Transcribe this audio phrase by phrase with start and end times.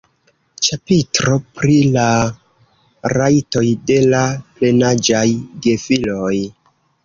[0.67, 2.07] Ĉapitro pri la
[3.17, 4.25] rajtoj de la
[4.57, 5.25] plenaĝaj
[5.69, 6.37] gefiloj.